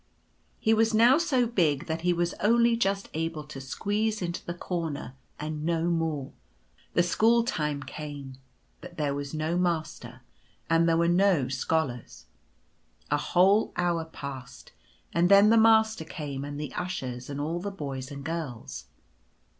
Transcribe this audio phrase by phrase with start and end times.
[0.59, 4.55] He was now so big that he was only just able to squeeze into the
[4.55, 6.31] corner and no more.
[6.95, 8.39] The school time came,
[8.79, 10.21] but there was no Master,
[10.67, 12.25] and there were no Scholars.
[13.11, 14.71] A whole hour passed;
[15.13, 18.85] and then the Master came, and the Ushers, and all the Boys and Girls.